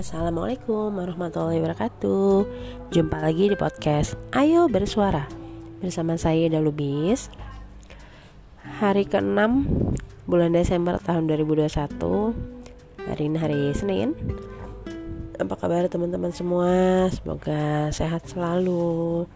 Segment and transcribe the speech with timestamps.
[0.00, 2.48] Assalamualaikum warahmatullahi wabarakatuh.
[2.88, 5.28] Jumpa lagi di podcast Ayo Bersuara
[5.84, 7.28] Bersama saya Ida Lubis.
[8.80, 9.68] Hari ke-6
[10.24, 12.00] bulan Desember tahun 2021
[13.12, 14.16] Hari ini hari Senin.
[15.36, 17.04] Apa kabar teman-teman semua?
[17.12, 19.28] Semoga sehat selalu.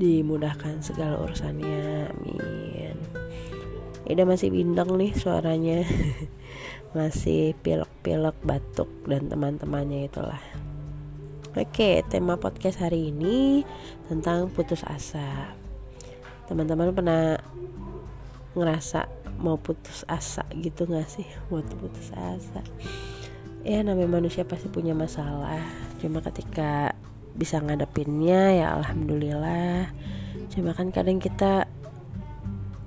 [0.00, 2.96] Dimudahkan segala urusannya Amin.
[4.08, 5.84] Ida masih bindeng nih suaranya
[6.94, 10.40] masih pilek-pilek batuk dan teman-temannya itulah
[11.54, 13.62] Oke, tema podcast hari ini
[14.10, 15.54] tentang putus asa.
[16.50, 17.38] Teman-teman pernah
[18.58, 19.06] ngerasa
[19.38, 21.22] mau putus asa gitu gak sih?
[21.54, 22.58] Mau putus asa.
[23.62, 25.62] Ya namanya manusia pasti punya masalah.
[26.02, 26.90] Cuma ketika
[27.38, 29.94] bisa ngadepinnya ya alhamdulillah.
[30.50, 31.70] Cuma kan kadang kita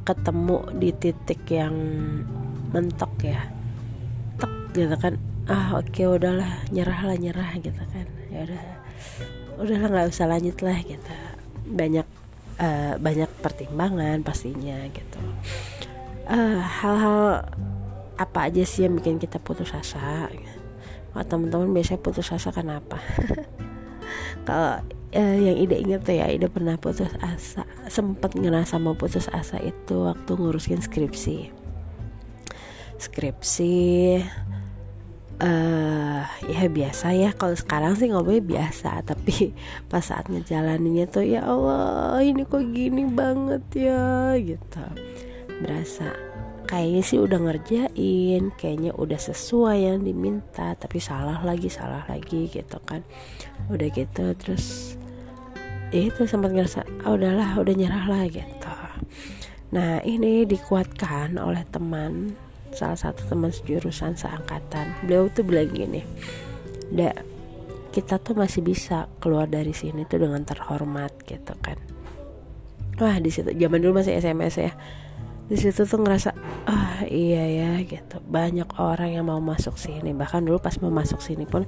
[0.04, 1.76] ketemu di titik yang
[2.76, 3.57] mentok ya
[4.78, 5.18] gitu kan.
[5.50, 8.06] Ah oke okay, udahlah nyerah lah nyerah gitu kan.
[8.30, 8.64] Ya udah
[9.58, 11.14] udahlah nggak usah lanjut lah gitu.
[11.68, 12.08] Banyak
[12.62, 15.20] uh, banyak pertimbangan pastinya gitu.
[16.28, 17.20] Hal hal-hal
[18.18, 20.30] apa aja sih yang bikin kita putus asa?
[21.18, 23.02] Oh, teman-teman biasanya putus asa kenapa?
[24.46, 24.84] Kalau
[25.16, 29.58] uh, yang ide inget tuh ya ide pernah putus asa sempat ngerasa mau putus asa
[29.64, 31.54] itu waktu ngurusin skripsi.
[32.98, 34.18] Skripsi
[35.42, 37.30] uh, ya biasa ya.
[37.34, 39.54] Kalau sekarang sih ngomongnya biasa tapi
[39.90, 44.86] pas saat ngejalaninnya tuh ya Allah ini kok gini banget ya gitu.
[45.62, 46.14] Berasa
[46.68, 52.78] kayaknya sih udah ngerjain kayaknya udah sesuai yang diminta tapi salah lagi salah lagi gitu
[52.84, 53.02] kan.
[53.70, 54.98] Udah gitu terus
[55.88, 58.74] ya itu sempat ngerasa ah udahlah udah nyerah lah gitu.
[59.68, 62.36] Nah ini dikuatkan oleh teman
[62.78, 64.94] salah satu teman sejurusan seangkatan.
[65.10, 66.06] Beliau tuh bilang gini
[66.94, 67.38] Dak
[67.98, 71.82] kita tuh masih bisa keluar dari sini tuh dengan terhormat gitu kan.
[73.02, 74.72] Wah di situ zaman dulu masih SMS ya.
[75.50, 76.30] Di situ tuh ngerasa
[76.70, 78.22] ah iya ya gitu.
[78.22, 80.14] Banyak orang yang mau masuk sini.
[80.14, 81.66] Bahkan dulu pas mau masuk sini pun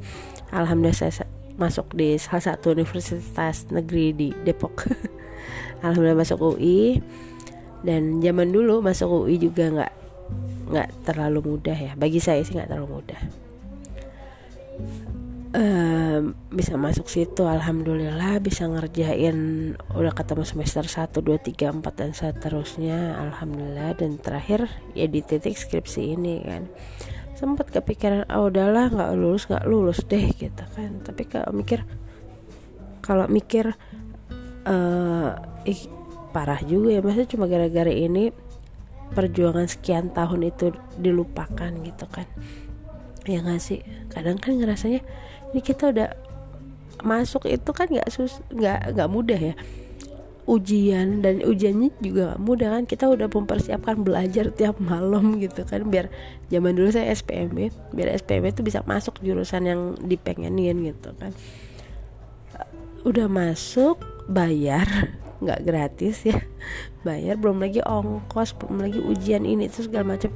[0.53, 1.25] alhamdulillah saya
[1.57, 4.85] masuk di salah satu universitas negeri di Depok.
[5.83, 6.99] Alhamdulillah masuk UI
[7.87, 9.93] dan zaman dulu masuk UI juga nggak
[10.69, 11.91] nggak terlalu mudah ya.
[11.97, 13.21] Bagi saya sih nggak terlalu mudah.
[15.49, 18.37] Um, bisa masuk situ alhamdulillah.
[18.37, 23.17] Bisa ngerjain udah ketemu semester 1 2 3 4 dan seterusnya.
[23.17, 23.97] Alhamdulillah.
[23.97, 26.69] Dan terakhir ya di titik skripsi ini kan.
[27.33, 31.01] Sempat kepikiran oh udahlah nggak lulus nggak lulus deh gitu kan.
[31.01, 31.81] Tapi kalau mikir
[33.01, 33.73] kalau mikir
[34.69, 35.33] uh,
[35.65, 35.81] ih,
[36.29, 37.01] parah juga ya.
[37.01, 38.29] Masa cuma gara-gara ini
[39.13, 42.25] perjuangan sekian tahun itu dilupakan gitu kan.
[43.25, 43.81] Ya nggak sih?
[44.09, 45.01] Kadang kan ngerasanya
[45.53, 46.09] ini kita udah
[46.99, 49.55] masuk itu kan nggak sus nggak nggak mudah ya.
[50.49, 52.83] Ujian dan ujiannya juga gak mudah kan.
[52.89, 55.85] Kita udah mempersiapkan belajar tiap malam gitu kan.
[55.85, 56.09] Biar
[56.49, 57.53] zaman dulu saya SPM
[57.93, 61.37] biar SPM itu bisa masuk jurusan yang dipengenin gitu kan.
[63.05, 64.89] Udah masuk bayar
[65.39, 66.37] nggak gratis ya.
[67.07, 70.31] Bayar belum lagi ongkos belum lagi ujian ini itu segala macam.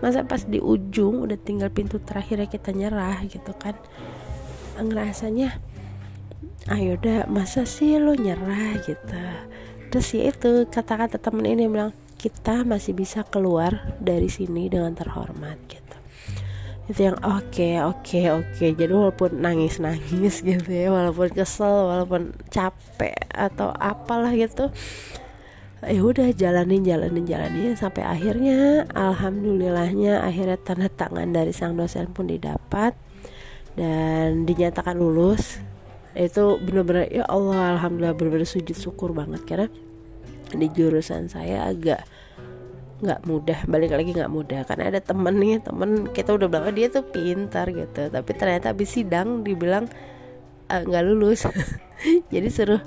[0.00, 3.76] Masa pas di ujung udah tinggal pintu terakhir kita nyerah gitu kan.
[4.76, 5.56] Ngerasanya
[6.72, 8.82] ayo ah, udah masa sih lo nyerah?
[8.82, 9.22] gitu.
[9.92, 15.60] Terus ya itu kata-kata temen ini bilang kita masih bisa keluar dari sini dengan terhormat
[15.70, 15.85] gitu
[16.86, 18.70] itu yang oke okay, oke okay, oke okay.
[18.78, 24.70] jadi walaupun nangis nangis gitu ya walaupun kesel walaupun capek atau apalah gitu
[25.82, 32.30] ya udah jalanin jalanin jalanin sampai akhirnya alhamdulillahnya akhirnya tanda tangan dari sang dosen pun
[32.30, 32.94] didapat
[33.76, 35.60] dan dinyatakan lulus
[36.16, 39.68] itu benar-benar ya Allah alhamdulillah benar-benar sujud syukur banget karena
[40.54, 42.06] di jurusan saya agak
[42.96, 44.60] nggak mudah balik lagi nggak mudah.
[44.64, 48.08] Karena ada temen nih temen kita udah bilang oh, dia tuh pintar gitu.
[48.08, 49.88] Tapi ternyata habis sidang dibilang
[50.72, 51.44] ah, nggak uh, lulus.
[52.32, 52.82] Jadi suruh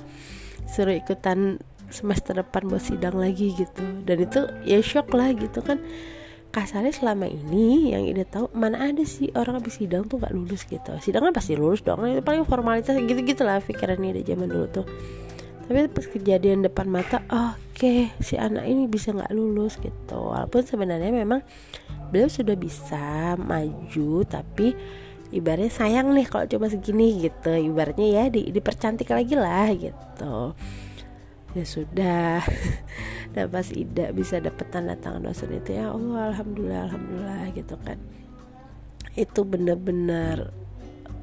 [0.69, 1.57] suruh ikutan
[1.89, 3.83] semester depan buat sidang lagi gitu.
[4.05, 5.81] Dan itu ya shock lah gitu kan.
[6.49, 10.65] Kasarnya selama ini yang ide tahu mana ada sih orang habis sidang tuh nggak lulus
[10.65, 10.97] gitu.
[10.97, 14.65] Sidang kan pasti lulus dong itu paling formalitas gitu gitulah pikiran ini dari zaman dulu
[14.65, 14.85] tuh
[15.69, 20.17] tapi pas kejadian depan mata oke okay, si anak ini bisa nggak lulus gitu.
[20.17, 21.45] Walaupun sebenarnya memang
[22.09, 24.73] beliau sudah bisa maju tapi
[25.29, 27.53] ibaratnya sayang nih kalau cuma segini gitu.
[27.53, 30.57] Ibaratnya ya di, dipercantik lagi lah gitu.
[31.53, 32.41] Ya sudah.
[33.37, 38.01] Dan pas Ida bisa dapet tanda tangan dosen itu ya Allah alhamdulillah alhamdulillah gitu kan.
[39.13, 40.49] Itu bener-bener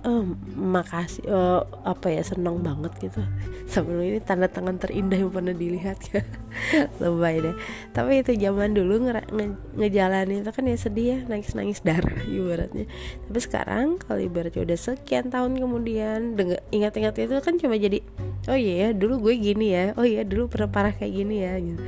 [0.07, 0.23] oh
[0.55, 3.21] makasih oh, apa ya seneng banget gitu.
[3.67, 6.23] Sebelum ini tanda tangan terindah yang pernah dilihat ya.
[7.03, 7.57] Lebay deh.
[7.91, 12.23] Tapi itu zaman dulu nge nge ngejalanin itu kan ya sedih ya nangis nangis darah
[12.31, 12.87] ibaratnya.
[13.27, 16.39] Tapi sekarang kalau ibaratnya udah sekian tahun kemudian
[16.71, 17.99] ingat-ingat itu kan cuma jadi
[18.47, 19.91] oh iya ya dulu gue gini ya.
[19.99, 21.83] Oh iya dulu pernah parah kayak gini ya gitu.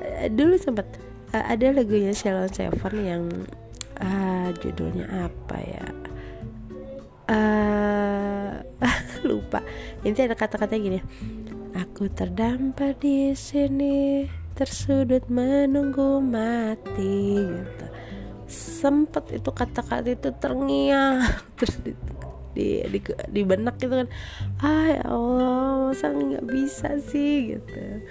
[0.00, 0.86] Uh, dulu sempat
[1.34, 3.22] uh, ada lagunya Shalom Seven yang
[3.98, 6.09] uh, judulnya apa ya
[7.30, 8.52] uh,
[9.28, 9.62] lupa.
[10.02, 10.98] Ini ada kata-kata gini.
[11.78, 14.26] Aku terdampar di sini
[14.58, 17.86] tersudut menunggu mati gitu.
[18.50, 21.22] Sempet itu kata-kata itu terngiang.
[21.56, 21.74] Terus
[22.54, 22.98] di di,
[23.30, 24.08] di, benak gitu kan.
[24.60, 28.04] Ah ya Allah masa nggak bisa sih gitu.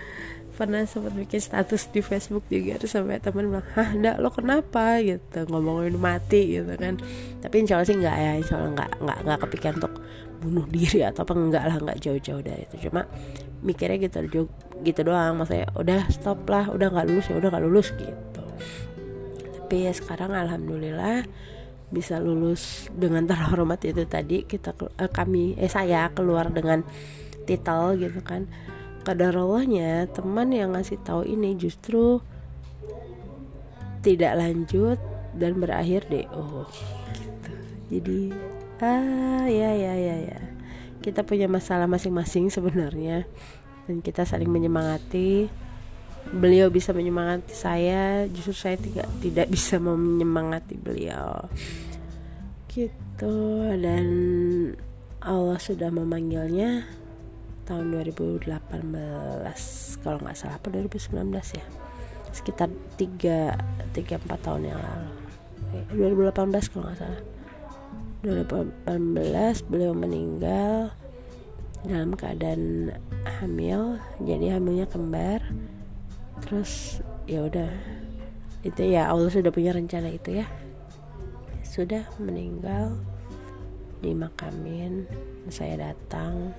[0.60, 5.00] Pernah sempat bikin status di Facebook juga terus sampai temen bilang hah ndak lo kenapa?
[5.00, 7.00] Gitu ngomongin mati gitu kan.
[7.40, 9.94] Tapi insya Allah sih nggak ya insya Allah nggak nggak nggak kepikiran untuk
[10.40, 12.76] bunuh diri atau apa enggak lah nggak jauh-jauh dari itu.
[12.88, 13.08] Cuma
[13.64, 14.48] mikirnya gitu
[14.84, 15.40] gitu doang.
[15.40, 18.44] Maksudnya udah stop lah udah nggak lulus ya udah nggak lulus gitu.
[19.56, 21.24] Tapi ya sekarang alhamdulillah
[21.90, 26.86] bisa lulus dengan terhormat itu tadi kita eh, kami eh saya keluar dengan
[27.50, 28.46] titel gitu kan
[29.04, 32.22] kadarallahnya teman yang ngasih tahu ini justru
[34.06, 35.00] tidak lanjut
[35.36, 36.66] dan berakhir DO
[37.16, 37.54] gitu.
[37.90, 38.22] Jadi
[38.80, 40.40] ah ya ya ya ya.
[41.00, 43.28] Kita punya masalah masing-masing sebenarnya
[43.88, 45.50] dan kita saling menyemangati.
[46.30, 51.50] Beliau bisa menyemangati saya, justru saya tidak tidak bisa menyemangati beliau.
[52.70, 53.38] Gitu
[53.82, 54.08] dan
[55.20, 56.86] Allah sudah memanggilnya
[57.66, 58.46] tahun 2018
[60.02, 61.66] kalau nggak salah apa 2019 ya?
[62.30, 65.12] Sekitar 3 3 4 tahun yang lalu.
[65.98, 67.22] 2018 eh, kalau nggak salah.
[68.20, 70.92] 2018 beliau meninggal
[71.88, 72.92] dalam keadaan
[73.40, 75.40] hamil jadi hamilnya kembar
[76.44, 77.72] terus ya udah.
[78.66, 80.48] Itu ya Allah sudah punya rencana itu ya.
[81.64, 82.98] Sudah meninggal
[84.04, 85.08] dimakamin
[85.52, 86.52] saya datang.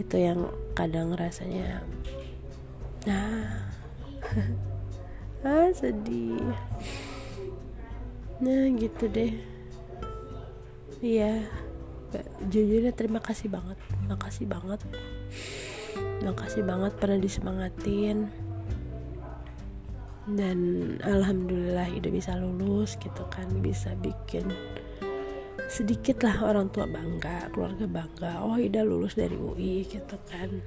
[0.00, 1.84] Itu yang kadang rasanya
[3.08, 3.64] nah
[5.48, 6.36] ah sedih.
[8.40, 9.32] Nah gitu deh.
[11.00, 11.48] Iya
[12.50, 13.78] jujurnya terima kasih banget
[14.10, 14.80] makasih banget
[16.22, 18.28] makasih banget pernah disemangatin.
[20.30, 20.58] Dan
[21.02, 24.46] alhamdulillah udah bisa lulus gitu kan bisa bikin
[25.70, 28.32] sedikit lah orang tua bangga keluarga bangga.
[28.42, 30.60] Oh Ida lulus dari UI gitu kan.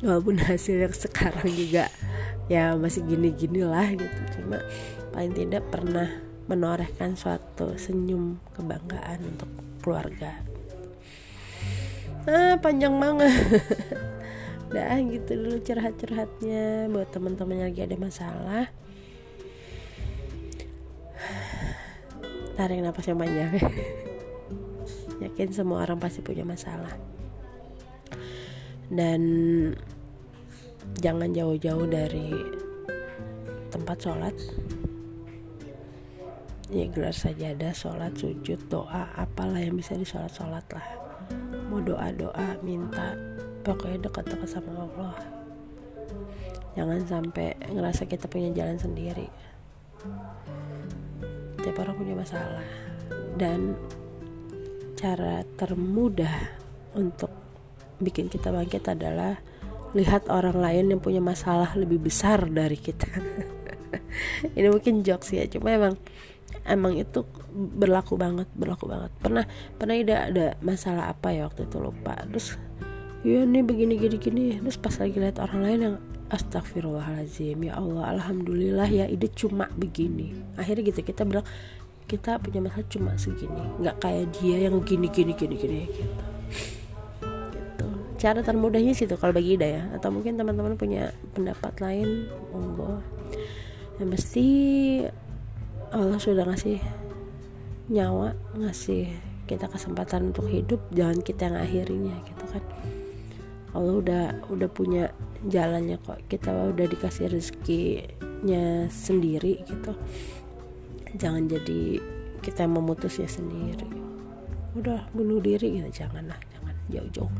[0.00, 1.88] Walaupun hasil yang sekarang juga
[2.48, 4.20] ya masih gini-gini lah gitu.
[4.40, 4.60] Cuma
[5.12, 6.08] paling tidak pernah
[6.48, 10.34] menorehkan suatu senyum kebanggaan untuk keluarga.
[12.28, 13.32] Ah panjang banget
[14.70, 18.64] dah gitu dulu curhat-curhatnya buat teman-teman yang lagi ada masalah.
[22.56, 23.58] Tarik nafas yang panjang
[25.26, 26.94] yakin semua orang pasti punya masalah.
[28.90, 29.22] Dan
[30.98, 32.30] jangan jauh-jauh dari
[33.70, 34.34] tempat sholat.
[36.70, 40.86] Ya gelar saja ada sholat sujud doa apalah yang bisa disolat sholat lah.
[41.70, 43.29] Mau doa doa minta
[43.62, 45.14] pokoknya dekat-dekat sama Allah.
[46.78, 49.26] Jangan sampai ngerasa kita punya jalan sendiri.
[51.60, 52.64] Tiap orang punya masalah.
[53.36, 53.74] Dan
[54.94, 56.60] cara termudah
[56.96, 57.32] untuk
[58.00, 59.40] bikin kita bangkit adalah
[59.92, 63.08] lihat orang lain yang punya masalah lebih besar dari kita.
[64.56, 65.94] Ini mungkin jokes ya cuma emang
[66.66, 69.10] emang itu berlaku banget berlaku banget.
[69.18, 71.76] Pernah pernah ada ada masalah apa ya waktu itu?
[71.82, 72.14] Lupa.
[72.30, 72.54] Terus
[73.20, 74.44] ya nih begini gini gini.
[74.60, 75.96] Terus pas lagi lihat orang lain yang
[76.30, 80.32] astagfirullahaladzim ya Allah alhamdulillah ya ide cuma begini.
[80.56, 81.44] Akhirnya gitu kita bilang
[82.10, 86.24] kita punya masalah cuma segini nggak kayak dia yang gini gini gini gini gitu.
[87.54, 87.86] Gitu.
[88.18, 89.82] Cara termudahnya sih tuh kalau bagi Ida ya.
[89.94, 93.00] Atau mungkin teman-teman punya pendapat lain monggo.
[94.00, 94.46] Yang pasti
[95.90, 96.78] Allah sudah ngasih
[97.90, 99.10] nyawa ngasih
[99.50, 102.62] kita kesempatan untuk hidup jangan kita yang akhirnya gitu kan
[103.70, 105.14] Allah udah udah punya
[105.46, 106.18] jalannya kok.
[106.26, 109.94] Kita udah dikasih rezekinya sendiri gitu.
[111.14, 112.02] Jangan jadi
[112.42, 113.86] kita memutusnya sendiri.
[114.74, 116.02] Udah bunuh diri gitu.
[116.02, 116.74] Janganlah jangan.
[116.90, 117.34] Jauh-jauh.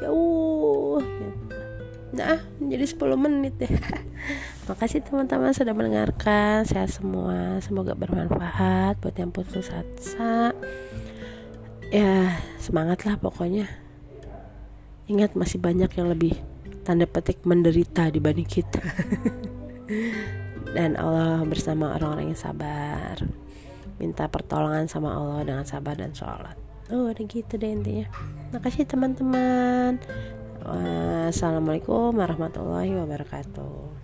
[0.00, 0.98] Jauh.
[2.14, 3.68] Nah jadi 10 menit deh.
[4.68, 6.64] Makasih teman-teman sudah mendengarkan.
[6.64, 7.60] Saya semua.
[7.60, 8.96] Semoga bermanfaat.
[8.96, 10.56] Buat yang putus asa.
[11.92, 13.83] Ya semangat lah pokoknya
[15.08, 16.36] ingat masih banyak yang lebih
[16.84, 18.80] tanda petik menderita dibanding kita.
[20.74, 23.16] Dan Allah bersama orang-orang yang sabar.
[23.96, 26.58] Minta pertolongan sama Allah dengan sabar dan sholat.
[26.92, 28.10] Oh ada gitu deh intinya.
[28.52, 30.02] Makasih teman-teman.
[30.64, 34.03] Wassalamualaikum warahmatullahi wabarakatuh